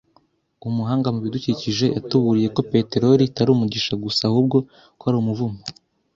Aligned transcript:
Umuhanga 0.69 1.07
mu 1.13 1.19
bidukikije 1.25 1.85
yatuburiye 1.95 2.49
ko 2.55 2.61
peteroli 2.71 3.21
itari 3.25 3.49
umugisha 3.51 3.93
gusa 4.03 4.21
ahubwo 4.29 4.57
ko 4.99 5.03
ari 5.09 5.17
umuvumo. 5.21 5.59